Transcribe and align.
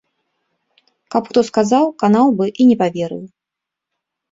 Каб 1.15 1.23
хто 1.33 1.39
сказаў, 1.51 1.85
канаў 2.05 2.27
бы, 2.41 2.45
а 2.59 2.69
не 2.73 2.81
паверыў. 2.83 3.23